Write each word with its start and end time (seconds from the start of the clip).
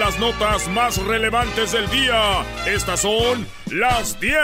Las 0.00 0.18
notas 0.18 0.66
más 0.68 0.96
relevantes 0.96 1.72
del 1.72 1.88
día. 1.90 2.42
Estas 2.66 3.02
son 3.02 3.46
las 3.70 4.18
10 4.18 4.34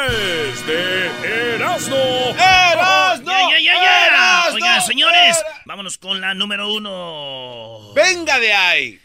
de 0.67 1.55
Erasmo. 1.55 1.97
¡Erasmo! 1.97 3.25
¡Ya, 3.31 3.51
ya, 3.51 3.59
ya, 3.61 3.75
ya! 3.75 4.07
¡Erasmo! 4.07 4.55
Oigan, 4.57 4.83
señores, 4.83 5.43
vámonos 5.65 5.97
con 5.97 6.21
la 6.21 6.35
número 6.35 6.71
uno. 6.73 7.93
¡Venga 7.95 8.39
de 8.39 8.53
ahí! 8.53 9.01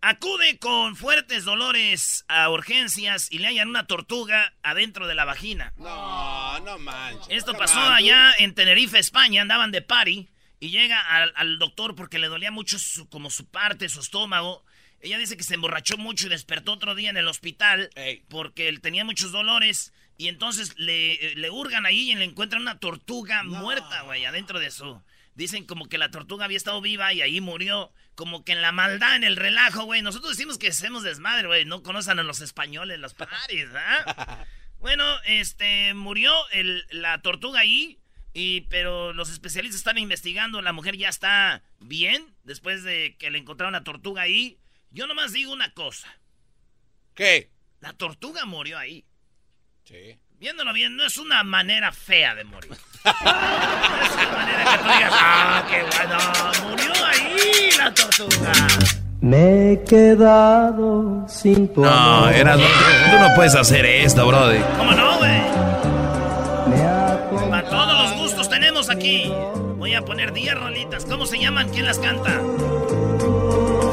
Acude 0.00 0.58
con 0.58 0.94
fuertes 0.96 1.44
dolores 1.44 2.24
a 2.28 2.48
urgencias 2.50 3.26
y 3.32 3.38
le 3.40 3.48
hallan 3.48 3.68
una 3.68 3.86
tortuga 3.88 4.54
adentro 4.62 5.06
de 5.08 5.14
la 5.16 5.24
vagina. 5.24 5.72
No, 5.76 6.60
no 6.60 6.78
manches. 6.78 7.26
Esto 7.30 7.52
No 7.52 7.58
pasó 7.58 7.80
allá 7.80 8.32
en 8.38 8.54
Tenerife, 8.54 8.98
España. 9.00 9.42
Andaban 9.42 9.72
de 9.72 9.82
party 9.82 10.28
y 10.60 10.70
llega 10.70 11.00
al, 11.00 11.32
al 11.36 11.58
doctor 11.58 11.94
porque 11.96 12.18
le 12.18 12.28
dolía 12.28 12.50
mucho 12.52 12.78
su- 12.78 13.08
como 13.08 13.28
su 13.28 13.46
parte, 13.50 13.88
su 13.88 14.00
estómago. 14.00 14.64
Ella 15.04 15.18
dice 15.18 15.36
que 15.36 15.44
se 15.44 15.54
emborrachó 15.54 15.96
mucho 15.98 16.26
y 16.26 16.30
despertó 16.30 16.72
otro 16.72 16.94
día 16.94 17.10
en 17.10 17.16
el 17.16 17.28
hospital 17.28 17.90
Ey. 17.94 18.24
porque 18.28 18.68
él 18.68 18.80
tenía 18.80 19.04
muchos 19.04 19.32
dolores. 19.32 19.92
Y 20.16 20.28
entonces 20.28 20.74
le, 20.78 21.34
le 21.34 21.50
hurgan 21.50 21.86
ahí 21.86 22.10
y 22.10 22.14
le 22.14 22.24
encuentran 22.24 22.62
una 22.62 22.78
tortuga 22.78 23.42
muerta, 23.42 24.02
güey, 24.02 24.24
adentro 24.24 24.58
de 24.60 24.70
su... 24.70 25.02
Dicen 25.34 25.66
como 25.66 25.88
que 25.88 25.98
la 25.98 26.12
tortuga 26.12 26.44
había 26.44 26.56
estado 26.56 26.80
viva 26.80 27.12
y 27.12 27.20
ahí 27.20 27.40
murió. 27.40 27.92
Como 28.14 28.44
que 28.44 28.52
en 28.52 28.62
la 28.62 28.70
maldad, 28.70 29.16
en 29.16 29.24
el 29.24 29.34
relajo, 29.36 29.82
güey. 29.84 30.00
Nosotros 30.00 30.30
decimos 30.36 30.58
que 30.58 30.68
hacemos 30.68 31.02
desmadre, 31.02 31.48
güey. 31.48 31.64
No 31.64 31.82
conocen 31.82 32.20
a 32.20 32.22
los 32.22 32.40
españoles, 32.40 33.00
los 33.00 33.14
paris, 33.14 33.66
¿ah? 33.74 34.44
Bueno, 34.78 35.04
este, 35.24 35.92
murió 35.94 36.32
el- 36.52 36.86
la 36.90 37.20
tortuga 37.22 37.60
ahí, 37.60 37.98
y, 38.32 38.62
pero 38.62 39.12
los 39.12 39.30
especialistas 39.30 39.78
están 39.78 39.98
investigando, 39.98 40.60
la 40.62 40.72
mujer 40.72 40.96
ya 40.96 41.08
está 41.08 41.62
bien, 41.80 42.34
después 42.44 42.82
de 42.84 43.16
que 43.18 43.30
le 43.30 43.38
encontraron 43.38 43.72
la 43.72 43.82
tortuga 43.82 44.22
ahí. 44.22 44.58
Yo 44.94 45.06
nomás 45.08 45.32
digo 45.32 45.52
una 45.52 45.72
cosa, 45.74 46.06
¿Qué? 47.14 47.50
la 47.80 47.92
tortuga 47.94 48.44
murió 48.46 48.78
ahí. 48.78 49.04
Sí. 49.84 50.16
Viéndolo 50.38 50.72
bien, 50.72 50.94
no 50.96 51.04
es 51.04 51.18
una 51.18 51.42
manera 51.42 51.90
fea 51.92 52.34
de 52.34 52.44
morir. 52.44 52.70
No 53.04 53.10
es 53.10 54.12
una 54.14 54.30
manera 54.32 54.64
que 54.64 54.78
tú 54.78 54.84
digas, 54.84 55.12
ah, 55.14 55.66
qué 55.68 55.82
bueno, 55.82 56.18
murió 56.70 56.92
ahí 57.06 57.70
la 57.76 57.92
tortuga. 57.92 58.52
Me 59.20 59.72
he 59.72 59.84
quedado 59.84 61.26
sin 61.28 61.72
tu 61.74 61.82
No, 61.82 61.90
amor. 61.90 62.32
era, 62.32 62.54
tú 62.56 63.18
no 63.20 63.34
puedes 63.34 63.54
hacer 63.56 63.84
esto, 63.84 64.26
brody. 64.26 64.60
¿Cómo 64.78 64.92
no, 64.92 65.18
güey? 65.18 65.40
Para 67.50 67.68
todos 67.68 68.02
los 68.10 68.12
gustos 68.20 68.48
tenemos 68.48 68.88
aquí. 68.90 69.30
Voy 69.94 70.02
a 70.02 70.06
poner 70.06 70.32
10 70.32 70.54
rolitas. 70.56 71.04
¿Cómo 71.04 71.24
se 71.24 71.38
llaman? 71.38 71.68
¿Quién 71.68 71.86
las 71.86 72.00
canta? 72.00 72.42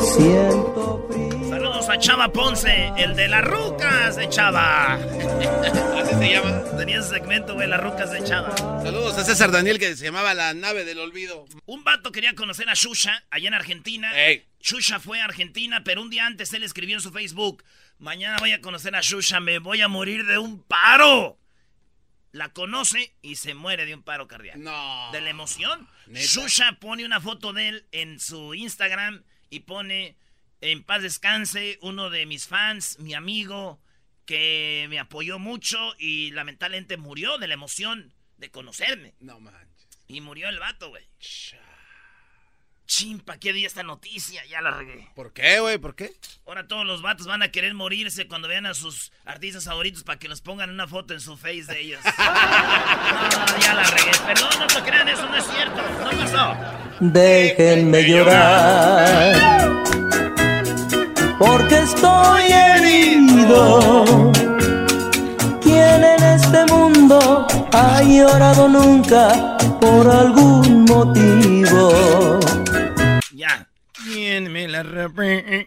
siento 0.02 1.08
frío. 1.12 1.48
Saludos 1.48 1.90
a 1.90 2.00
Chava 2.00 2.34
Ponce, 2.34 2.92
el 2.98 3.16
de 3.16 3.28
las 3.28 3.46
rucas 3.46 4.16
de 4.16 4.28
Chava. 4.28 4.96
Así 4.96 6.16
se 6.16 6.32
llama. 6.32 6.64
Tenía 6.76 7.02
ese 7.02 7.10
segmento, 7.10 7.54
güey, 7.54 7.68
las 7.68 7.84
rucas 7.84 8.12
de 8.12 8.24
Chava. 8.24 8.56
Saludos 8.84 9.16
a 9.20 9.24
César 9.24 9.52
Daniel 9.52 9.78
que 9.78 9.96
se 9.96 10.06
llamaba 10.06 10.34
La 10.34 10.56
Nave 10.56 10.86
del 10.86 10.98
Olvido. 10.98 11.46
Un 11.68 11.84
vato 11.84 12.12
quería 12.12 12.34
conocer 12.34 12.68
a 12.68 12.74
Shusha 12.74 13.24
allá 13.30 13.50
en 13.50 13.54
Argentina. 13.54 14.12
Ey. 14.20 14.48
Shusha 14.60 15.00
fue 15.00 15.22
a 15.22 15.26
Argentina, 15.26 15.84
pero 15.84 16.02
un 16.02 16.10
día 16.10 16.26
antes 16.26 16.52
él 16.54 16.64
escribió 16.64 16.96
en 16.96 17.02
su 17.02 17.12
Facebook: 17.12 17.64
Mañana 18.00 18.38
voy 18.40 18.54
a 18.54 18.62
conocer 18.62 18.96
a 18.96 19.02
Shusha, 19.02 19.40
me 19.40 19.60
voy 19.60 19.82
a 19.82 19.88
morir 19.88 20.26
de 20.26 20.40
un 20.40 20.64
paro. 20.64 21.38
La 22.32 22.54
conoce 22.54 23.14
y 23.22 23.36
se 23.36 23.54
muere 23.54 23.86
de 23.86 23.94
un 23.94 24.04
paro 24.04 24.28
cardíaco. 24.28 24.60
No. 24.60 25.10
De 25.12 25.22
la 25.22 25.30
emoción. 25.30 25.88
¿Neta? 26.08 26.26
Shusha 26.26 26.80
pone 26.80 27.06
una 27.06 27.20
foto 27.20 27.52
de 27.52 27.70
él 27.70 27.86
en 27.92 28.20
su 28.20 28.54
Instagram 28.54 29.24
y 29.50 29.62
pone: 29.62 30.16
En 30.62 30.84
paz 30.84 31.02
descanse, 31.02 31.78
uno 31.82 32.10
de 32.10 32.26
mis 32.26 32.48
fans, 32.48 33.00
mi 33.00 33.14
amigo, 33.14 33.82
que 34.26 34.86
me 34.90 35.00
apoyó 35.00 35.40
mucho 35.40 35.78
y 36.00 36.32
lamentablemente 36.32 36.98
murió 36.98 37.38
de 37.38 37.48
la 37.48 37.56
emoción 37.56 38.14
de 38.38 38.50
conocerme. 38.50 39.14
No 39.20 39.40
manches. 39.40 39.88
Y 40.08 40.22
murió 40.22 40.48
el 40.50 40.60
vato, 40.60 40.90
güey. 40.90 41.06
Chimpa, 42.92 43.38
¿qué 43.38 43.54
día 43.54 43.68
esta 43.68 43.84
noticia? 43.84 44.44
Ya 44.48 44.60
la 44.60 44.72
regué. 44.72 45.08
¿Por 45.16 45.32
qué, 45.32 45.62
güey? 45.62 45.78
¿Por 45.78 45.96
qué? 45.96 46.12
Ahora 46.46 46.68
todos 46.68 46.86
los 46.86 47.02
vatos 47.02 47.26
van 47.26 47.42
a 47.42 47.50
querer 47.50 47.74
morirse 47.74 48.28
cuando 48.28 48.50
vean 48.50 48.66
a 48.66 48.74
sus 48.74 49.14
artistas 49.24 49.64
favoritos 49.64 50.04
para 50.04 50.20
que 50.20 50.28
los 50.28 50.42
pongan 50.42 50.70
una 50.70 50.86
foto 50.90 51.14
en 51.14 51.22
su 51.22 51.38
face 51.38 51.64
de 51.68 51.80
ellos. 51.80 52.02
No, 52.12 53.60
ya 53.62 53.74
la 53.76 53.84
regué. 53.84 54.12
Perdón, 54.26 54.50
no 54.60 54.70
se 54.70 54.82
crean, 54.82 55.08
eso 55.08 55.26
no 55.26 55.38
es 55.38 55.46
cierto. 55.46 55.82
No 56.04 56.12
pasó. 56.20 56.54
Déjenme 57.00 58.10
llorar. 58.10 59.84
Porque 61.40 61.76
estoy 61.80 62.44
herido. 62.52 64.32
¿Quién 65.62 66.04
en 66.04 66.24
este 66.24 66.66
mundo 66.66 67.48
ha 67.72 68.04
llorado 68.04 68.68
nunca 68.68 69.58
por 69.80 70.10
algún 70.10 70.84
motivo? 70.84 72.40
Ya. 74.32 74.40
¿Quién 74.40 74.52
me 74.52 74.68
la 74.68 74.82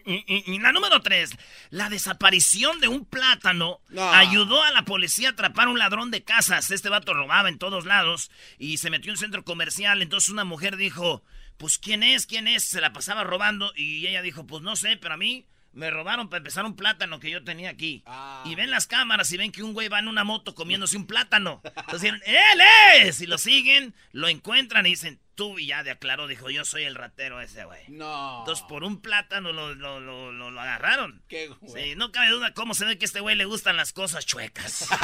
Y 0.05 0.59
la 0.59 0.71
número 0.71 1.01
tres, 1.01 1.31
la 1.69 1.89
desaparición 1.89 2.79
de 2.79 2.87
un 2.87 3.05
plátano 3.05 3.79
No. 3.89 4.09
ayudó 4.11 4.63
a 4.63 4.71
la 4.71 4.83
policía 4.83 5.29
a 5.29 5.31
atrapar 5.31 5.67
a 5.67 5.71
un 5.71 5.79
ladrón 5.79 6.11
de 6.11 6.23
casas. 6.23 6.71
Este 6.71 6.89
vato 6.89 7.13
robaba 7.13 7.49
en 7.49 7.57
todos 7.59 7.85
lados 7.85 8.31
y 8.57 8.77
se 8.77 8.89
metió 8.89 9.09
en 9.11 9.15
un 9.15 9.19
centro 9.19 9.43
comercial. 9.43 10.01
Entonces 10.01 10.29
una 10.29 10.43
mujer 10.43 10.77
dijo, 10.77 11.23
pues 11.57 11.77
¿quién 11.77 12.03
es? 12.03 12.25
¿Quién 12.25 12.47
es? 12.47 12.63
Se 12.63 12.81
la 12.81 12.93
pasaba 12.93 13.23
robando 13.23 13.71
y 13.75 14.07
ella 14.07 14.21
dijo, 14.21 14.45
pues 14.45 14.61
no 14.61 14.75
sé, 14.75 14.97
pero 14.97 15.13
a 15.13 15.17
mí 15.17 15.45
me 15.75 15.91
robaron 15.91 16.29
para 16.29 16.39
empezar 16.39 16.65
un 16.65 16.75
plátano 16.75 17.19
que 17.19 17.29
yo 17.29 17.43
tenía 17.43 17.69
aquí. 17.69 18.01
Ah. 18.07 18.41
Y 18.45 18.55
ven 18.55 18.71
las 18.71 18.87
cámaras 18.87 19.31
y 19.31 19.37
ven 19.37 19.51
que 19.51 19.61
un 19.61 19.73
güey 19.73 19.87
va 19.89 19.99
en 19.99 20.07
una 20.07 20.23
moto 20.23 20.55
comiéndose 20.55 20.97
un 20.97 21.05
plátano. 21.05 21.61
Entonces 21.63 22.01
dicen, 22.01 22.21
¡él 22.25 22.61
es! 23.03 23.21
Y 23.21 23.27
lo 23.27 23.37
siguen, 23.37 23.93
lo 24.11 24.27
encuentran 24.27 24.85
y 24.85 24.89
dicen, 24.91 25.19
tú 25.35 25.59
y 25.59 25.67
ya 25.67 25.83
de 25.83 25.91
aclaró, 25.91 26.27
dijo, 26.27 26.49
yo 26.49 26.63
soy 26.65 26.83
el 26.83 26.95
ratero 26.95 27.41
ese 27.41 27.65
güey. 27.65 27.83
No. 27.89 28.39
Entonces 28.39 28.65
por 28.69 28.83
un 28.85 29.01
plátano 29.01 29.51
lo, 29.51 29.75
lo, 29.75 29.99
lo, 29.99 30.31
lo- 30.31 30.49
lo 30.51 30.61
agarraron. 30.61 31.21
Qué 31.27 31.47
güey. 31.49 31.83
Sí, 31.89 31.95
no 31.97 32.11
cabe 32.13 32.29
duda 32.29 32.53
cómo 32.53 32.73
se 32.73 32.85
ve 32.85 32.97
que 32.97 33.03
a 33.03 33.07
este 33.07 33.19
güey 33.19 33.35
le 33.35 33.43
gustan 33.45 33.75
las 33.77 33.91
cosas 33.93 34.25
chuecas. 34.25 34.87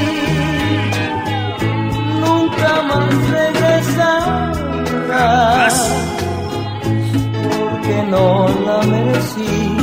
nunca 2.19 2.81
más 2.83 3.29
regresará. 3.29 3.62
Porque 7.57 8.03
no 8.09 8.47
la 8.65 8.81
merecí, 8.83 9.75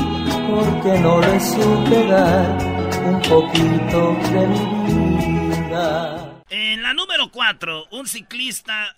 porque 0.48 0.98
no 1.00 1.20
le 1.20 1.40
supe 1.40 2.06
dar 2.08 2.58
un 3.06 3.22
poquito 3.22 4.12
de 4.32 4.46
mi 4.46 5.56
vida. 5.56 6.42
En 6.50 6.82
la 6.82 6.92
número 6.92 7.30
4, 7.30 7.86
un 7.90 8.06
ciclista 8.06 8.94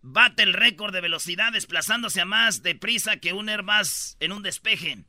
bate 0.00 0.42
el 0.42 0.54
récord 0.54 0.94
de 0.94 1.02
velocidad 1.02 1.52
desplazándose 1.52 2.22
a 2.22 2.24
más 2.24 2.62
deprisa 2.62 3.18
que 3.18 3.34
un 3.34 3.50
Airbus 3.50 4.16
en 4.20 4.32
un 4.32 4.42
despeje. 4.42 5.04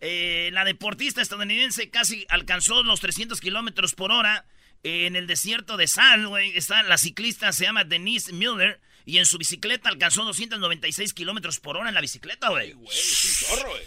Eh, 0.00 0.50
la 0.52 0.64
deportista 0.64 1.22
estadounidense 1.22 1.88
casi 1.88 2.26
alcanzó 2.28 2.82
los 2.82 3.00
300 3.00 3.40
kilómetros 3.40 3.94
por 3.94 4.12
hora 4.12 4.44
en 4.82 5.16
el 5.16 5.26
desierto 5.26 5.78
de 5.78 5.86
Sal, 5.86 6.26
güey, 6.26 6.56
está 6.56 6.82
la 6.82 6.98
ciclista, 6.98 7.52
se 7.52 7.64
llama 7.64 7.84
Denise 7.84 8.32
Miller, 8.32 8.80
y 9.06 9.18
en 9.18 9.26
su 9.26 9.38
bicicleta 9.38 9.88
alcanzó 9.88 10.24
296 10.24 11.14
kilómetros 11.14 11.60
por 11.60 11.76
hora 11.76 11.88
en 11.88 11.94
la 11.94 12.00
bicicleta, 12.00 12.48
güey. 12.50 12.72
Güey, 12.72 12.96
es 12.96 13.24
un 13.24 13.30
zorro, 13.46 13.70
güey. 13.70 13.82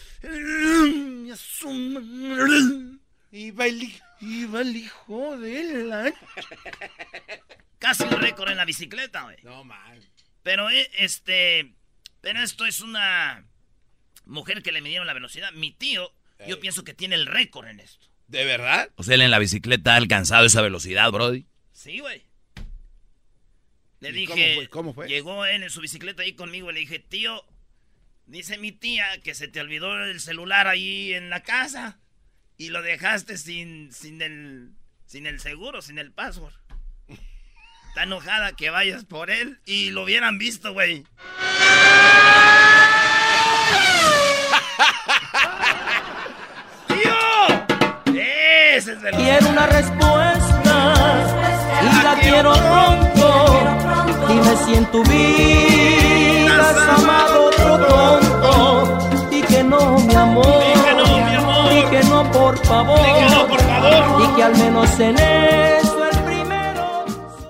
Iba 3.31 3.65
el, 3.65 3.81
hi- 3.83 4.01
iba 4.21 4.61
el 4.61 4.75
hijo 4.75 5.37
de 5.37 5.83
la... 5.85 6.13
Casi 7.79 8.03
un 8.03 8.11
récord 8.11 8.49
en 8.51 8.57
la 8.57 8.65
bicicleta, 8.65 9.23
güey. 9.23 9.37
No, 9.43 9.63
man. 9.63 9.99
Pero 10.43 10.69
eh, 10.69 10.89
este, 10.97 11.73
pero 12.21 12.41
esto 12.41 12.65
es 12.65 12.81
una 12.81 13.45
mujer 14.25 14.61
que 14.61 14.71
le 14.71 14.81
midieron 14.81 15.07
la 15.07 15.13
velocidad. 15.13 15.51
Mi 15.53 15.71
tío, 15.71 16.13
yo 16.47 16.59
pienso 16.59 16.83
que 16.83 16.93
tiene 16.93 17.15
el 17.15 17.25
récord 17.25 17.67
en 17.67 17.79
esto. 17.79 18.07
¿De 18.27 18.45
verdad? 18.45 18.89
O 18.95 19.03
sea, 19.03 19.15
él 19.15 19.21
en 19.21 19.31
la 19.31 19.39
bicicleta 19.39 19.93
ha 19.93 19.97
alcanzado 19.97 20.45
esa 20.45 20.61
velocidad, 20.61 21.11
Brody. 21.11 21.45
Sí, 21.71 21.99
güey. 21.99 22.23
Le 24.03 24.09
¿Y 24.09 24.25
dije, 24.27 24.27
cómo 24.33 24.55
fue? 24.55 24.67
¿Cómo 24.69 24.93
fue? 24.93 25.07
llegó 25.07 25.45
él 25.45 25.63
en 25.63 25.69
su 25.69 25.79
bicicleta 25.79 26.23
ahí 26.23 26.33
conmigo 26.33 26.69
y 26.69 26.73
le 26.73 26.79
dije, 26.81 26.99
tío, 26.99 27.45
dice 28.25 28.57
mi 28.57 28.71
tía 28.73 29.21
que 29.21 29.33
se 29.33 29.47
te 29.47 29.61
olvidó 29.61 30.03
el 30.03 30.19
celular 30.19 30.67
ahí 30.67 31.13
en 31.13 31.29
la 31.29 31.41
casa 31.41 31.99
y 32.57 32.69
lo 32.69 32.81
dejaste 32.81 33.37
sin, 33.37 33.93
sin 33.93 34.21
el, 34.21 34.73
sin 35.05 35.25
el 35.25 35.39
seguro, 35.39 35.81
sin 35.81 35.99
el 35.99 36.11
password. 36.11 36.53
Está 37.87 38.03
enojada 38.03 38.55
que 38.55 38.71
vayas 38.71 39.05
por 39.05 39.31
él 39.31 39.59
y 39.65 39.91
lo 39.91 40.03
hubieran 40.03 40.37
visto, 40.37 40.73
güey. 40.73 41.05
Si 54.65 54.75
en 54.75 54.85
tu 54.91 55.03
vida 55.03 56.69
has 56.69 56.99
amado 56.99 57.45
otro 57.47 57.77
tonto 57.87 59.29
y 59.31 59.41
que 59.41 59.63
no, 59.63 59.97
mi 59.99 60.15
amor. 60.15 60.45
Y 61.73 61.89
que 61.89 62.03
no, 62.03 62.31
por 62.31 62.57
favor. 62.65 62.99
Y 62.99 64.35
que 64.35 64.43
al 64.43 64.55
menos 64.57 64.99
en 64.99 65.17
eso 65.17 66.05
el 66.05 66.17
primero. 66.23 67.05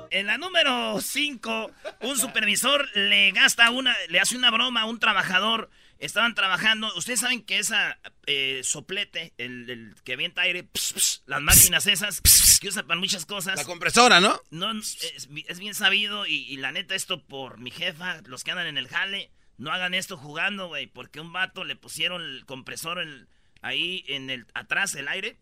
En 0.10 0.28
la 0.28 0.38
número 0.38 1.00
5, 1.02 1.72
un 2.02 2.18
supervisor 2.18 2.88
le 2.96 3.32
gasta 3.32 3.70
una, 3.70 3.96
le 4.10 4.20
hace 4.20 4.38
una 4.38 4.52
broma 4.52 4.82
a 4.82 4.86
un 4.86 5.00
trabajador. 5.00 5.70
Estaban 6.04 6.36
trabajando. 6.36 6.94
Ustedes 6.96 7.20
saben 7.22 7.44
que 7.44 7.60
esa 7.60 7.98
eh, 8.26 8.62
soplete, 8.64 9.34
el, 9.38 9.70
el 9.70 9.96
que 10.04 10.14
avienta 10.14 10.42
aire, 10.42 10.64
ps, 10.64 10.94
ps, 10.94 11.24
las 11.26 11.42
máquinas 11.42 11.88
esas, 11.88 12.22
que 12.60 12.68
usa 12.68 12.84
para 12.84 13.00
muchas 13.00 13.26
cosas. 13.26 13.56
La 13.56 13.66
compresora, 13.66 14.20
¿no? 14.20 14.40
No, 14.52 14.72
es, 14.78 15.30
es 15.48 15.60
bien 15.60 15.74
sabido 15.76 16.26
y, 16.26 16.36
y 16.52 16.58
la 16.58 16.72
neta 16.72 16.94
esto 16.96 17.24
por 17.24 17.58
mi 17.58 17.72
jefa, 17.72 18.22
los 18.26 18.44
que 18.44 18.52
andan 18.52 18.68
en 18.68 18.78
el 18.78 18.88
jale, 18.88 19.32
no 19.58 19.72
hagan 19.72 19.94
esto 19.94 20.18
jugando, 20.18 20.68
güey, 20.68 20.88
porque 20.88 21.20
un 21.22 21.32
vato 21.32 21.64
le 21.64 21.76
pusieron 21.76 22.22
el 22.22 22.46
compresor 22.46 23.00
ahí 23.62 24.04
en 24.08 24.30
el 24.30 24.46
atrás 24.54 24.96
el 24.96 25.08
aire 25.08 25.38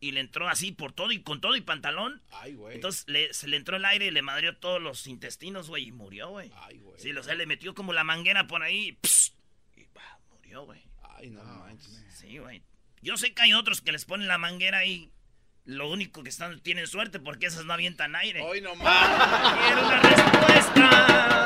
y 0.00 0.12
le 0.12 0.20
entró 0.20 0.48
así 0.48 0.70
por 0.70 0.92
todo 0.92 1.10
y 1.10 1.22
con 1.22 1.40
todo 1.40 1.56
y 1.56 1.60
pantalón. 1.60 2.22
Ay, 2.30 2.54
güey. 2.54 2.76
Entonces 2.76 3.02
le- 3.08 3.34
se 3.34 3.48
le 3.48 3.56
entró 3.56 3.76
el 3.76 3.84
aire 3.84 4.06
y 4.06 4.10
le 4.12 4.22
madrió 4.22 4.56
todos 4.56 4.80
los 4.80 5.08
intestinos, 5.08 5.68
güey, 5.68 5.88
y 5.88 5.92
murió, 5.92 6.28
güey. 6.28 6.52
Ay, 6.54 6.78
güey. 6.78 7.00
Sí, 7.00 7.10
o 7.10 7.22
sea, 7.24 7.34
le 7.34 7.46
metió 7.46 7.74
como 7.74 7.92
la 7.92 8.04
manguera 8.04 8.46
por 8.46 8.62
ahí 8.62 8.96
güey. 10.64 10.80
Ay, 11.16 11.30
no 11.30 11.42
manches. 11.42 12.04
Sí, 12.14 12.38
güey. 12.38 12.62
Yo 13.02 13.16
sé 13.16 13.32
que 13.34 13.42
hay 13.42 13.52
otros 13.54 13.80
que 13.80 13.92
les 13.92 14.04
ponen 14.04 14.28
la 14.28 14.38
manguera 14.38 14.78
ahí. 14.78 15.10
Lo 15.64 15.90
único 15.90 16.22
que 16.22 16.30
están 16.30 16.60
tienen 16.60 16.86
suerte 16.86 17.20
porque 17.20 17.46
esas 17.46 17.64
no 17.64 17.72
avientan 17.74 18.16
aire. 18.16 18.40
Hoy 18.42 18.60
no 18.60 18.74
más. 18.76 19.08
Quiero 19.66 19.86
una 19.86 20.00
respuesta. 20.00 21.44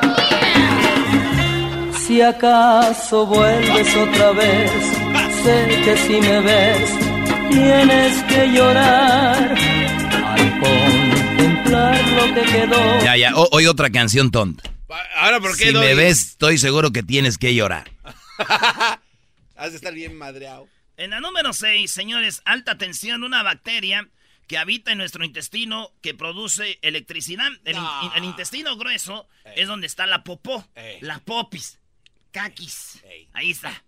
Si 2.07 2.21
acaso 2.21 3.25
vuelves 3.25 3.95
otra 3.95 4.31
vez, 4.33 4.71
sé 5.43 5.81
que 5.85 5.97
si 5.97 6.21
me 6.21 6.39
ves, 6.41 6.89
tienes 7.49 8.23
que 8.23 8.47
llorar 8.53 9.55
al 9.55 10.59
contemplar 10.59 12.07
lo 12.09 12.33
que 12.35 12.41
quedó. 12.51 13.03
Ya, 13.03 13.15
ya. 13.17 13.35
O- 13.35 13.49
hoy 13.51 13.67
otra 13.67 13.89
canción 13.89 14.31
tonta. 14.31 14.63
Ahora, 15.15 15.39
¿por 15.39 15.57
qué, 15.57 15.67
Si 15.67 15.73
me 15.73 15.95
ves, 15.95 16.19
estoy 16.31 16.57
seguro 16.57 16.91
que 16.91 17.03
tienes 17.03 17.37
que 17.37 17.55
llorar. 17.55 17.89
Has 19.63 19.71
de 19.71 19.77
estar 19.77 19.93
bien 19.93 20.17
madreado. 20.17 20.67
En 20.97 21.11
la 21.11 21.21
número 21.21 21.53
6, 21.53 21.89
señores, 21.89 22.41
alta 22.43 22.77
tensión, 22.77 23.23
una 23.23 23.43
bacteria 23.43 24.09
que 24.45 24.57
habita 24.57 24.91
en 24.91 24.97
nuestro 24.97 25.23
intestino 25.23 25.93
que 26.01 26.13
produce 26.13 26.79
electricidad. 26.81 27.47
El, 27.63 27.77
in- 27.77 28.11
el 28.17 28.25
intestino 28.25 28.75
grueso 28.75 29.25
Ey. 29.45 29.53
es 29.61 29.67
donde 29.69 29.87
está 29.87 30.05
la 30.05 30.25
popó, 30.25 30.67
Ey. 30.75 30.99
la 30.99 31.19
popis, 31.19 31.79
caquis. 32.31 33.01
Ey. 33.05 33.29
Ahí 33.31 33.51
está. 33.51 33.81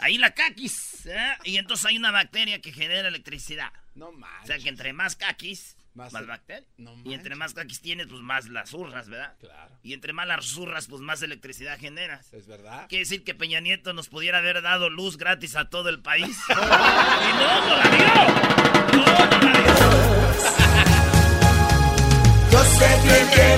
Ahí 0.00 0.18
la 0.18 0.34
caquis. 0.34 1.06
¿eh? 1.06 1.32
Y 1.44 1.56
entonces 1.56 1.86
hay 1.86 1.96
una 1.96 2.10
bacteria 2.10 2.60
que 2.60 2.70
genera 2.70 3.08
electricidad. 3.08 3.72
No 3.94 4.08
O 4.08 4.12
manches. 4.12 4.48
sea 4.48 4.58
que 4.58 4.68
entre 4.68 4.92
más 4.92 5.16
caquis, 5.16 5.76
más, 5.94 6.12
Más- 6.12 6.26
bacteria. 6.26 6.66
no 6.78 6.96
y 7.04 7.14
entre 7.14 7.34
más 7.34 7.52
caquis 7.54 7.80
tienes, 7.80 8.06
pues 8.06 8.22
más 8.22 8.48
las 8.48 8.70
zurras, 8.70 9.08
¿verdad? 9.08 9.34
Claro. 9.40 9.76
Y 9.82 9.92
entre 9.92 10.12
más 10.12 10.26
las 10.26 10.44
zurras, 10.46 10.86
pues 10.86 11.00
más 11.02 11.22
electricidad 11.22 11.78
generas. 11.78 12.32
¿Es 12.32 12.46
verdad? 12.46 12.86
Quiere 12.88 13.04
decir 13.04 13.24
que 13.24 13.34
Peña 13.34 13.60
Nieto 13.60 13.92
nos 13.92 14.08
pudiera 14.08 14.38
haber 14.38 14.62
dado 14.62 14.88
luz 14.90 15.16
gratis 15.16 15.56
a 15.56 15.68
todo 15.68 15.88
el 15.88 16.00
país. 16.00 16.38
y 16.48 16.52
no, 16.52 17.60
no 17.68 17.76
la 17.76 17.90
dio. 17.90 18.06
No, 18.96 19.04
no 19.04 19.50
la 19.50 19.60
dio. 19.60 19.70
Yo 22.52 22.64
sé 22.64 22.88
que, 23.04 23.36
que 23.36 23.56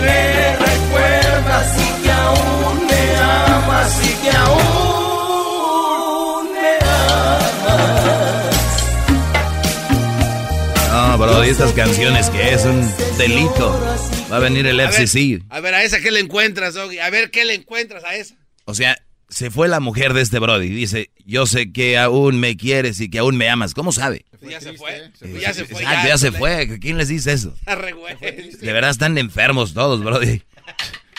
estas 11.52 11.72
canciones 11.74 12.30
que 12.30 12.54
es 12.54 12.64
un 12.64 12.80
delito. 13.18 13.78
Va 14.32 14.36
a 14.36 14.40
venir 14.40 14.66
el 14.66 14.80
A 14.80 14.88
ver, 14.88 14.92
FCC. 15.06 15.42
a 15.50 15.60
ver, 15.60 15.74
a 15.74 15.82
esa, 15.84 16.00
¿qué 16.00 16.10
le 16.10 16.20
encuentras, 16.20 16.72
Doggy? 16.72 16.98
A 16.98 17.10
ver, 17.10 17.30
¿qué 17.30 17.44
le 17.44 17.52
encuentras 17.52 18.04
a 18.04 18.14
esa? 18.16 18.36
O 18.64 18.72
sea, 18.72 18.96
se 19.28 19.50
fue 19.50 19.68
la 19.68 19.78
mujer 19.78 20.14
de 20.14 20.22
este 20.22 20.38
Brody. 20.38 20.70
Dice, 20.70 21.10
yo 21.26 21.44
sé 21.46 21.70
que 21.70 21.98
aún 21.98 22.40
me 22.40 22.56
quieres 22.56 23.00
y 23.00 23.10
que 23.10 23.18
aún 23.18 23.36
me 23.36 23.50
amas. 23.50 23.74
¿Cómo 23.74 23.92
sabe? 23.92 24.24
ya 24.40 24.62
se 24.62 24.72
fue. 24.72 24.96
Eh, 25.20 25.38
Ya 25.42 25.52
se 25.52 25.66
fue. 25.66 25.82
Exacto, 25.82 26.08
ya 26.08 26.16
se 26.18 26.32
fue. 26.32 26.78
¿Quién 26.80 26.96
les 26.96 27.08
dice 27.08 27.34
eso? 27.34 27.54
De 27.66 28.72
verdad 28.72 28.90
están 28.90 29.18
enfermos 29.18 29.74
todos, 29.74 30.02
Brody. 30.02 30.42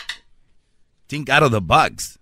Think 1.06 1.30
out 1.30 1.44
of 1.44 1.52
the 1.52 1.60
box. 1.60 2.18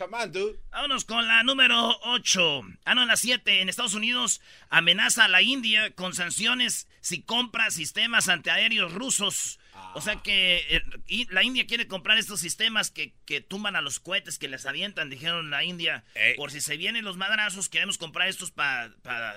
Come 0.00 0.16
on, 0.16 0.32
dude. 0.32 0.58
Vámonos 0.70 1.04
con 1.04 1.28
la 1.28 1.42
número 1.42 2.00
8. 2.04 2.62
Ah, 2.86 2.94
no, 2.94 3.04
la 3.04 3.18
7. 3.18 3.60
En 3.60 3.68
Estados 3.68 3.92
Unidos 3.92 4.40
amenaza 4.70 5.26
a 5.26 5.28
la 5.28 5.42
India 5.42 5.94
con 5.94 6.14
sanciones 6.14 6.88
si 7.02 7.20
compra 7.20 7.70
sistemas 7.70 8.30
antiaéreos 8.30 8.94
rusos. 8.94 9.58
O 9.92 10.00
sea 10.00 10.16
que 10.16 10.64
eh, 10.70 10.82
y 11.06 11.26
la 11.30 11.42
India 11.42 11.66
quiere 11.66 11.86
comprar 11.86 12.16
estos 12.16 12.40
sistemas 12.40 12.90
que, 12.90 13.12
que 13.26 13.42
tumban 13.42 13.76
a 13.76 13.82
los 13.82 14.00
cohetes 14.00 14.38
que 14.38 14.48
les 14.48 14.64
avientan, 14.64 15.10
dijeron 15.10 15.50
la 15.50 15.64
India. 15.64 16.02
Ey. 16.14 16.34
Por 16.36 16.50
si 16.50 16.62
se 16.62 16.78
vienen 16.78 17.04
los 17.04 17.18
madrazos, 17.18 17.68
queremos 17.68 17.98
comprar 17.98 18.28
estos 18.28 18.50
para 18.50 18.94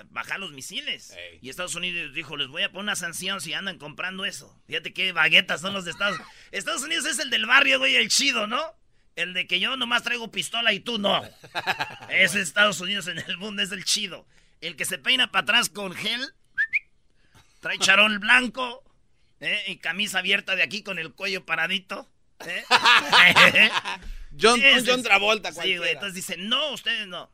bajar 0.08 0.40
los 0.40 0.52
misiles. 0.52 1.10
Ey. 1.10 1.40
Y 1.42 1.50
Estados 1.50 1.74
Unidos 1.74 2.14
dijo, 2.14 2.38
les 2.38 2.48
voy 2.48 2.62
a 2.62 2.70
poner 2.70 2.84
una 2.84 2.96
sanción 2.96 3.42
si 3.42 3.52
andan 3.52 3.76
comprando 3.76 4.24
eso. 4.24 4.58
Fíjate 4.66 4.94
qué 4.94 5.12
baguetas 5.12 5.60
son 5.60 5.74
los 5.74 5.84
de 5.84 5.90
Estados 5.90 6.16
Unidos. 6.16 6.34
Estados 6.52 6.82
Unidos 6.84 7.04
es 7.04 7.18
el 7.18 7.28
del 7.28 7.44
barrio, 7.44 7.78
güey, 7.78 7.96
el 7.96 8.08
chido, 8.08 8.46
¿no? 8.46 8.62
El 9.16 9.32
de 9.32 9.46
que 9.46 9.60
yo 9.60 9.76
nomás 9.76 10.02
traigo 10.02 10.30
pistola 10.30 10.72
y 10.72 10.80
tú 10.80 10.98
no. 10.98 11.22
Ese 12.10 12.40
Estados 12.40 12.80
Unidos 12.80 13.06
en 13.08 13.18
el 13.18 13.36
mundo 13.38 13.62
es 13.62 13.70
el 13.72 13.84
chido. 13.84 14.26
El 14.60 14.76
que 14.76 14.84
se 14.84 14.98
peina 14.98 15.30
para 15.30 15.42
atrás 15.44 15.68
con 15.68 15.92
gel, 15.94 16.20
trae 17.60 17.78
charol 17.78 18.18
blanco 18.18 18.82
¿eh? 19.40 19.62
y 19.68 19.76
camisa 19.76 20.18
abierta 20.20 20.56
de 20.56 20.62
aquí 20.62 20.82
con 20.82 20.98
el 20.98 21.12
cuello 21.12 21.44
paradito. 21.46 22.10
¿eh? 22.46 22.64
John, 24.40 24.60
es- 24.62 24.84
Travolta, 25.02 25.50
Sí, 25.50 25.54
cualquiera. 25.54 25.78
güey. 25.80 25.92
Entonces 25.92 26.14
dice, 26.14 26.36
no, 26.36 26.72
ustedes 26.72 27.06
no. 27.06 27.30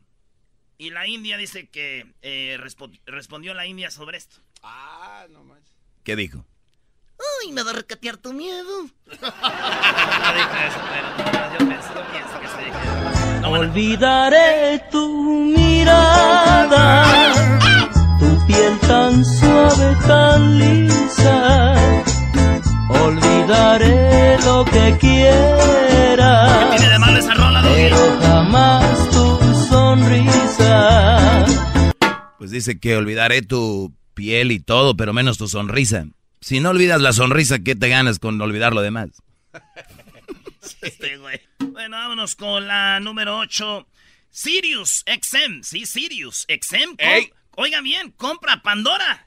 Y 0.77 0.89
la 0.91 1.07
India 1.07 1.37
dice 1.37 1.69
que 1.69 2.13
eh, 2.21 2.57
respo- 2.59 2.99
respondió 3.05 3.53
la 3.53 3.65
India 3.65 3.91
sobre 3.91 4.17
esto. 4.17 4.37
Ah, 4.63 5.25
no. 5.29 5.57
¿Qué 6.03 6.15
dijo? 6.15 6.45
Uy, 7.21 7.51
me 7.51 7.63
va 7.63 7.71
a 7.71 7.73
recatear 7.73 8.17
tu 8.17 8.33
miedo. 8.33 8.87
no 13.41 13.49
Olvidaré 13.51 14.81
tu 14.91 15.03
mirada, 15.55 17.03
tu 18.19 18.45
piel 18.47 18.79
tan 18.79 19.25
suave, 19.25 19.95
tan 20.07 20.59
lisa. 20.59 21.75
Olvidaré 22.89 24.37
lo 24.45 24.65
que 24.65 24.97
quiera, 24.99 26.69
tiene 26.71 26.89
de 26.89 26.99
malo 26.99 27.17
esa 27.19 27.33
rola, 27.33 27.61
Doggy? 27.61 27.75
pero 27.75 28.19
jamás 28.21 29.09
tu 29.11 29.39
sonrisa. 29.69 31.45
Pues 32.37 32.51
dice 32.51 32.79
que 32.79 32.95
olvidaré 32.95 33.41
tu 33.41 33.93
piel 34.13 34.51
y 34.51 34.59
todo, 34.59 34.95
pero 34.95 35.13
menos 35.13 35.37
tu 35.37 35.47
sonrisa. 35.47 36.05
Si 36.41 36.59
no 36.59 36.71
olvidas 36.71 36.99
la 37.01 37.13
sonrisa, 37.13 37.59
¿qué 37.59 37.75
te 37.75 37.87
ganas 37.87 38.17
con 38.17 38.41
olvidar 38.41 38.73
lo 38.73 38.81
demás? 38.81 39.09
Este 40.81 41.17
güey. 41.17 41.39
Bueno, 41.59 41.97
vámonos 41.97 42.35
con 42.35 42.67
la 42.67 42.99
número 42.99 43.37
8. 43.37 43.87
Sirius 44.31 45.03
XM. 45.05 45.61
Sí, 45.61 45.85
Sirius 45.85 46.47
XM. 46.49 46.95
Ey. 46.97 47.31
Oigan 47.55 47.83
bien, 47.83 48.11
compra 48.11 48.63
Pandora. 48.63 49.25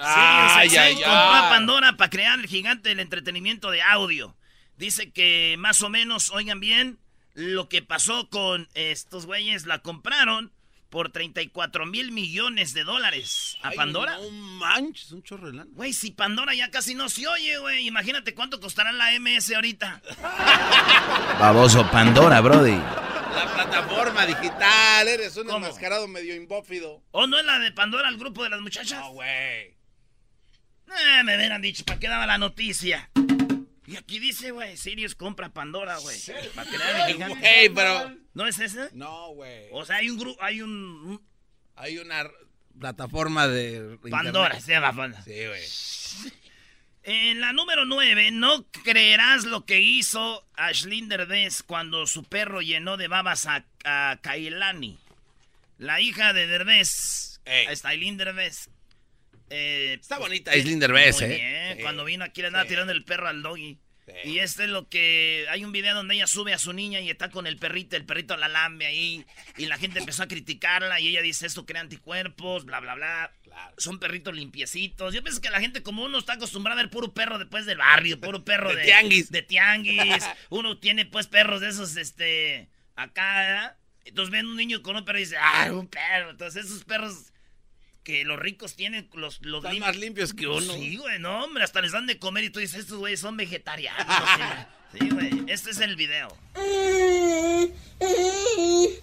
Ay, 0.00 0.68
Sirius 0.68 0.82
ay, 0.82 0.94
XM 0.94 1.02
compró 1.02 1.12
a 1.12 1.46
ay. 1.46 1.50
Pandora 1.50 1.96
para 1.96 2.10
crear 2.10 2.38
el 2.40 2.46
gigante 2.46 2.88
del 2.88 3.00
entretenimiento 3.00 3.70
de 3.70 3.82
audio. 3.82 4.36
Dice 4.76 5.12
que 5.12 5.54
más 5.58 5.82
o 5.82 5.90
menos, 5.90 6.30
oigan 6.30 6.58
bien, 6.58 6.98
lo 7.34 7.68
que 7.68 7.82
pasó 7.82 8.28
con 8.28 8.68
estos 8.74 9.26
güeyes 9.26 9.66
la 9.66 9.80
compraron 9.80 10.52
por 10.94 11.10
34 11.10 11.86
mil 11.86 12.12
millones 12.12 12.72
de 12.72 12.84
dólares 12.84 13.58
a 13.62 13.70
Ay, 13.70 13.76
Pandora. 13.76 14.16
No 14.16 14.30
manches, 14.30 15.10
un 15.10 15.24
chorro 15.24 15.48
de 15.48 15.54
lana. 15.54 15.68
Güey, 15.72 15.92
si 15.92 16.12
Pandora 16.12 16.54
ya 16.54 16.70
casi 16.70 16.94
no 16.94 17.08
se 17.08 17.26
oye, 17.26 17.58
güey. 17.58 17.88
Imagínate 17.88 18.32
cuánto 18.32 18.60
costará 18.60 18.92
la 18.92 19.10
MS 19.18 19.52
ahorita. 19.56 20.00
Baboso 21.40 21.84
Pandora, 21.90 22.40
Brody. 22.40 22.78
La 23.34 23.52
plataforma 23.52 24.24
digital, 24.24 25.08
eres 25.08 25.36
un 25.36 25.46
¿Cómo? 25.48 25.66
enmascarado 25.66 26.06
medio 26.06 26.36
imbófido. 26.36 27.02
¿O 27.10 27.26
no 27.26 27.40
es 27.40 27.44
la 27.44 27.58
de 27.58 27.72
Pandora 27.72 28.08
el 28.08 28.16
grupo 28.16 28.44
de 28.44 28.50
las 28.50 28.60
muchachas? 28.60 29.00
No, 29.00 29.14
güey. 29.14 29.28
Eh, 29.66 31.24
me 31.24 31.34
hubieran 31.34 31.60
dicho, 31.60 31.84
¿para 31.84 31.98
qué 31.98 32.06
daba 32.06 32.24
la 32.24 32.38
noticia? 32.38 33.10
Y 33.86 33.96
aquí 33.96 34.18
dice, 34.18 34.50
güey, 34.50 34.76
Sirius 34.76 35.14
compra 35.14 35.50
Pandora, 35.50 35.98
güey. 35.98 36.18
Para 36.54 36.70
crear 36.70 37.08
el 37.08 37.14
gigante. 37.14 37.38
Güey, 37.38 37.68
pero. 37.68 38.16
¿No 38.32 38.46
es 38.46 38.58
ese? 38.58 38.88
No, 38.92 39.28
güey. 39.34 39.66
O 39.72 39.84
sea, 39.84 39.96
hay 39.96 40.10
un 40.10 40.18
grupo, 40.18 40.42
hay 40.42 40.62
un... 40.62 41.22
Hay 41.76 41.98
una 41.98 42.26
plataforma 42.78 43.46
de. 43.48 43.98
Pandora, 44.10 44.54
internet. 44.56 44.60
se 44.64 44.72
llama 44.72 44.92
Pandora. 44.94 45.22
Sí, 45.24 45.46
güey. 45.46 45.62
En 47.06 47.40
la 47.42 47.52
número 47.52 47.84
9, 47.84 48.30
no 48.30 48.64
creerás 48.82 49.44
lo 49.44 49.66
que 49.66 49.80
hizo 49.80 50.46
Ashlyn 50.54 51.08
Derbez 51.10 51.62
cuando 51.62 52.06
su 52.06 52.24
perro 52.24 52.62
llenó 52.62 52.96
de 52.96 53.08
babas 53.08 53.46
a, 53.46 53.66
a 53.84 54.18
Kailani. 54.22 54.98
La 55.76 56.00
hija 56.00 56.32
de 56.32 56.46
Derbez. 56.46 57.40
Ey. 57.44 57.66
Está 57.68 57.90
Aileen 57.90 58.16
Derbez. 58.16 58.70
Eh, 59.50 59.98
Está 60.00 60.18
bonita 60.18 60.52
Aislinn 60.52 60.78
Derbez, 60.80 61.20
¿eh? 61.20 61.36
Cuando 61.84 62.04
vino 62.04 62.24
aquí 62.24 62.40
le 62.40 62.48
andaba 62.48 62.66
tirando 62.66 62.92
el 62.92 63.04
perro 63.04 63.28
al 63.28 63.42
doggy. 63.42 63.78
Y 64.24 64.38
este 64.38 64.64
es 64.64 64.70
lo 64.70 64.88
que... 64.88 65.46
Hay 65.48 65.64
un 65.64 65.72
video 65.72 65.94
donde 65.94 66.14
ella 66.14 66.26
sube 66.26 66.52
a 66.52 66.58
su 66.58 66.72
niña 66.72 67.00
y 67.00 67.08
está 67.08 67.30
con 67.30 67.46
el 67.46 67.56
perrito. 67.56 67.96
El 67.96 68.04
perrito 68.04 68.36
la 68.36 68.48
lambe 68.48 68.86
ahí. 68.86 69.24
Y 69.56 69.66
la 69.66 69.78
gente 69.78 69.98
empezó 69.98 70.22
a 70.22 70.28
criticarla. 70.28 71.00
Y 71.00 71.08
ella 71.08 71.22
dice, 71.22 71.46
esto 71.46 71.64
crea 71.64 71.80
anticuerpos, 71.80 72.66
bla, 72.66 72.80
bla, 72.80 72.94
bla. 72.94 73.32
Claro. 73.42 73.74
Son 73.78 73.98
perritos 73.98 74.34
limpiecitos. 74.34 75.14
Yo 75.14 75.22
pienso 75.22 75.40
que 75.40 75.48
la 75.48 75.60
gente, 75.60 75.82
como 75.82 76.04
uno 76.04 76.18
está 76.18 76.34
acostumbrado 76.34 76.78
a 76.78 76.82
ver 76.82 76.90
puro 76.90 77.14
perro 77.14 77.38
después 77.38 77.64
del 77.64 77.78
barrio, 77.78 78.20
puro 78.20 78.44
perro 78.44 78.70
De 78.70 78.76
de, 78.76 78.82
tianguis. 78.82 79.30
De 79.30 79.42
tianguis. 79.42 80.24
Uno 80.50 80.78
tiene 80.78 81.06
pues 81.06 81.26
perros 81.26 81.60
de 81.62 81.68
esos, 81.68 81.96
este, 81.96 82.68
acá, 82.96 83.34
¿verdad? 83.40 83.76
Entonces 84.04 84.30
ven 84.30 84.46
un 84.46 84.56
niño 84.56 84.82
con 84.82 84.96
un 84.96 85.04
perro 85.04 85.18
y 85.18 85.22
dice, 85.22 85.36
ah, 85.40 85.70
un 85.72 85.88
perro. 85.88 86.30
Entonces 86.30 86.66
esos 86.66 86.84
perros 86.84 87.32
que 88.04 88.22
los 88.24 88.38
ricos 88.38 88.74
tienen, 88.76 89.08
los, 89.14 89.40
los 89.42 89.64
Están 89.64 89.74
lim- 89.76 89.80
más 89.80 89.96
limpios 89.96 90.32
que 90.34 90.46
uno. 90.46 90.74
Sí, 90.74 90.96
güey, 90.96 91.18
no, 91.18 91.42
hombre, 91.44 91.64
hasta 91.64 91.80
les 91.80 91.92
dan 91.92 92.06
de 92.06 92.18
comer 92.18 92.44
y 92.44 92.50
tú 92.50 92.60
dices, 92.60 92.80
estos 92.80 92.98
güeyes 92.98 93.18
son 93.18 93.36
vegetarianos. 93.36 94.06
sí, 94.98 95.08
güey, 95.08 95.30
este 95.48 95.70
es 95.70 95.78
el 95.80 95.96
video. 95.96 96.28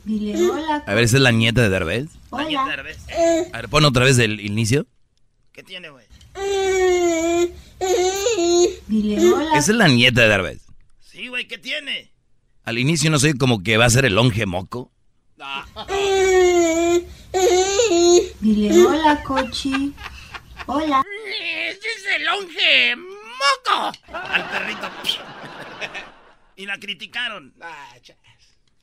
Dile 0.05 0.37
hola. 0.49 0.83
A 0.85 0.93
ver, 0.93 1.03
¿esa 1.03 1.17
es 1.17 1.23
la 1.23 1.31
nieta 1.31 1.61
de 1.61 1.69
Derbez? 1.69 2.07
La 2.31 2.43
nieta 2.43 2.63
Hola. 2.63 2.71
de 2.71 2.77
Derbez. 2.77 2.97
A 3.53 3.57
ver, 3.57 3.69
pon 3.69 3.85
otra 3.85 4.05
vez 4.05 4.17
del 4.17 4.39
inicio. 4.39 4.85
¿Qué 5.51 5.63
tiene, 5.63 5.89
güey? 5.89 6.05
Dile 8.87 9.19
hola. 9.31 9.57
Esa 9.57 9.71
es 9.71 9.77
la 9.77 9.87
nieta 9.87 10.21
de 10.21 10.27
Derbez. 10.27 10.61
Sí, 10.99 11.27
güey, 11.27 11.47
¿qué 11.47 11.57
tiene? 11.57 12.11
Al 12.63 12.77
inicio 12.77 13.09
no 13.09 13.17
sé 13.19 13.35
como 13.37 13.63
que 13.63 13.77
va 13.77 13.85
a 13.85 13.89
ser 13.89 14.05
el 14.05 14.13
longe 14.15 14.45
moco. 14.45 14.91
Dile 18.41 18.85
hola, 18.85 19.23
cochi. 19.23 19.93
Hola. 20.67 21.03
¡Este 21.27 21.87
es 21.87 22.05
el 22.15 22.25
longe 22.25 22.95
moco! 22.95 23.91
Al 24.13 24.49
perrito. 24.49 24.91
y 26.55 26.65
la 26.65 26.77
criticaron. 26.79 27.53
Ah, 27.61 27.95
chas. 28.01 28.17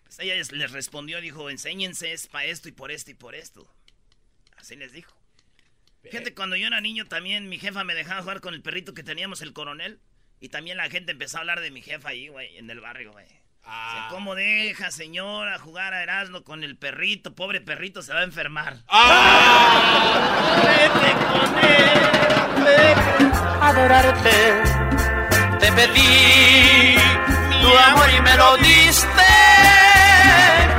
Pues 0.05 0.19
ella 0.21 0.35
les- 0.35 0.73
respondió, 0.73 1.21
dijo, 1.21 1.51
enséñense 1.51 2.13
es 2.13 2.27
para 2.27 2.47
esto 2.47 2.69
y 2.69 2.73
por 2.73 2.91
esto 2.91 3.11
y 3.11 3.15
por 3.15 3.35
esto. 3.35 3.71
Así 4.57 4.77
les 4.77 4.93
dijo. 4.93 5.15
Fíjate, 6.03 6.33
cuando 6.35 6.57
yo 6.57 6.67
era 6.67 6.81
niño 6.81 7.07
también 7.07 7.49
mi 7.49 7.59
jefa 7.59 7.85
me 7.85 7.95
dejaba 7.95 8.23
jugar 8.23 8.41
con 8.41 8.55
el 8.55 8.63
perrito 8.63 8.95
que 8.95 9.03
teníamos, 9.03 9.43
el 9.43 9.53
coronel. 9.53 10.01
Y 10.41 10.49
también 10.49 10.77
la 10.77 10.89
gente 10.89 11.13
empezó 11.13 11.37
a 11.37 11.41
hablar 11.41 11.61
de 11.61 11.71
mi 11.71 11.83
jefa 11.83 12.11
ahí, 12.11 12.29
güey, 12.29 12.57
en 12.59 12.71
el 12.71 12.81
barrio, 12.81 13.13
güey. 13.13 13.27
Ah. 13.71 14.09
¿Cómo 14.11 14.35
deja, 14.35 14.91
señora, 14.91 15.59
jugar 15.59 15.93
a 15.93 16.03
Erasmo 16.03 16.43
con 16.43 16.65
el 16.65 16.77
perrito? 16.77 17.35
Pobre 17.35 17.61
perrito, 17.61 18.03
se 18.03 18.15
va 18.15 18.21
a 18.21 18.25
enfermar. 18.25 18.79
Ah. 18.89 20.63
Vete 20.65 21.13
con 21.27 21.59
él, 21.65 23.33
adorarte. 23.61 24.63
Te 25.61 25.73
pedí 25.73 26.97
tu 27.61 27.77
amor 27.77 28.09
y 28.17 28.21
me 28.23 28.37
lo 28.37 28.57
diste. 28.57 29.09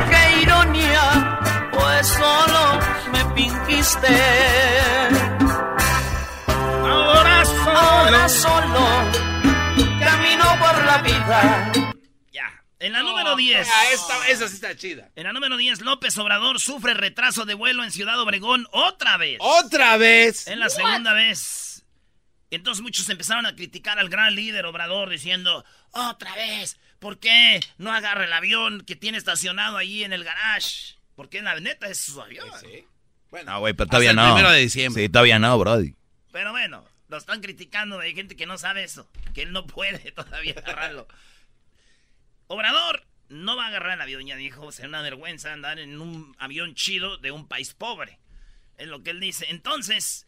Qué 0.10 0.42
ironía, 0.42 1.40
pues 1.72 2.08
solo 2.08 2.80
me 3.12 3.36
fingiste. 3.36 4.18
Ahora 6.48 7.44
Ahora 7.66 8.28
solo 8.30 8.88
camino 10.00 10.46
por 10.60 10.86
la 10.86 10.98
vida. 11.04 11.89
En 12.80 12.94
la 12.94 13.04
número 13.04 13.36
10. 13.36 13.68
Ah, 13.70 13.84
esta, 13.92 14.28
esa 14.30 14.48
sí 14.48 14.56
está 14.56 14.76
chida. 14.76 15.10
En 15.16 15.26
la 15.26 15.34
número 15.34 15.58
10, 15.58 15.82
López 15.82 16.18
Obrador 16.18 16.60
sufre 16.62 16.94
retraso 16.94 17.46
de 17.46 17.54
vuelo 17.54 17.84
en 17.84 17.92
Ciudad 17.92 18.20
Obregón 18.20 18.68
otra 18.72 19.18
vez. 19.18 19.38
¡Otra 19.42 19.98
vez! 19.98 20.48
En 20.48 20.60
la 20.60 20.70
segunda 20.70 21.14
vez. 21.14 21.84
Entonces 22.52 22.82
muchos 22.82 23.08
empezaron 23.10 23.46
a 23.46 23.56
criticar 23.56 24.00
al 24.00 24.10
gran 24.10 24.34
líder 24.34 24.66
Obrador 24.66 25.10
diciendo, 25.10 25.64
otra 25.92 26.34
vez, 26.36 26.80
¿por 27.00 27.20
qué 27.20 27.60
no 27.78 27.94
agarra 27.94 28.26
el 28.26 28.34
avión 28.34 28.82
que 28.86 28.96
tiene 28.96 29.18
estacionado 29.18 29.78
ahí 29.78 30.04
en 30.04 30.14
el 30.14 30.24
garage? 30.24 30.96
Porque 31.16 31.42
la 31.42 31.60
neta 31.60 31.88
es 31.88 32.00
su 32.00 32.22
avión. 32.22 32.48
Sí. 32.62 32.86
Bueno, 33.30 33.52
No, 33.52 33.60
güey, 33.60 33.74
pero 33.74 33.88
todavía 33.88 34.12
hasta 34.12 34.22
no. 34.22 34.28
el 34.30 34.34
primero 34.36 34.52
de 34.54 34.60
diciembre. 34.62 35.04
Sí, 35.04 35.10
todavía 35.10 35.38
no, 35.38 35.58
Brody. 35.60 35.94
Pero 36.32 36.52
bueno, 36.52 36.84
lo 37.10 37.18
están 37.18 37.42
criticando. 37.42 38.00
Hay 38.00 38.16
gente 38.16 38.36
que 38.36 38.46
no 38.48 38.58
sabe 38.58 38.84
eso. 38.86 39.08
Que 39.36 39.44
él 39.44 39.52
no 39.52 39.68
puede 39.68 40.12
todavía 40.14 40.54
agarrarlo. 40.58 41.08
Obrador 42.50 43.06
no 43.30 43.56
va 43.56 43.66
a 43.66 43.68
agarrar 43.68 43.94
el 43.94 44.02
avión, 44.02 44.26
ya 44.26 44.36
dijo. 44.36 44.72
Será 44.72 44.88
una 44.88 45.04
vergüenza 45.04 45.54
andar 45.54 45.78
en 45.78 46.02
un 46.02 46.36
avión 46.40 46.74
chido 46.74 47.18
de 47.18 47.32
un 47.32 47.48
país 47.48 47.76
pobre. 47.76 48.20
Es 48.78 48.88
lo 48.88 49.04
que 49.04 49.12
él 49.12 49.20
dice. 49.20 49.46
Entonces, 49.50 50.26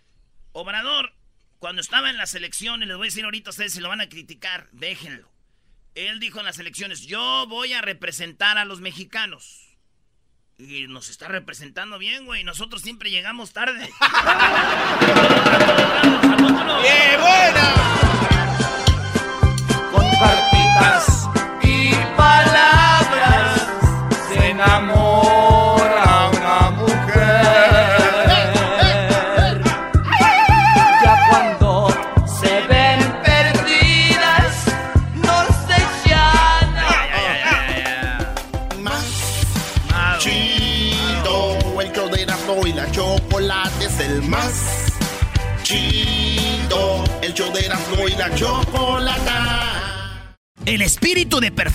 Obrador, 0.51 1.15
cuando 1.57 1.81
estaba 1.81 2.11
en 2.11 2.17
las 2.17 2.35
elecciones, 2.35 2.87
les 2.87 2.95
voy 2.95 3.07
a 3.07 3.09
decir 3.09 3.25
ahorita 3.25 3.49
a 3.49 3.51
ustedes 3.51 3.73
si 3.73 3.79
lo 3.79 3.89
van 3.89 4.01
a 4.01 4.09
criticar, 4.09 4.69
déjenlo. 4.71 5.31
Él 5.95 6.19
dijo 6.19 6.37
en 6.39 6.45
las 6.45 6.59
elecciones, 6.59 7.01
yo 7.07 7.47
voy 7.47 7.73
a 7.73 7.81
representar 7.81 8.59
a 8.59 8.65
los 8.65 8.81
mexicanos. 8.81 9.75
Y 10.59 10.85
nos 10.85 11.09
está 11.09 11.27
representando 11.27 11.97
bien, 11.97 12.27
güey. 12.27 12.43
Nosotros 12.43 12.83
siempre 12.83 13.09
llegamos 13.09 13.51
tarde. 13.51 13.81
¡Qué 16.83 17.17
buena! 17.17 17.80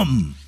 come. 0.00 0.39